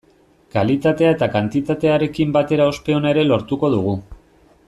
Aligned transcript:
Kalitatea 0.53 1.11
eta 1.15 1.27
kantitatearekin 1.35 2.33
batera 2.39 2.67
ospe 2.73 2.97
ona 3.01 3.13
ere 3.17 3.27
lortuko 3.35 3.71
dugu. 3.77 3.97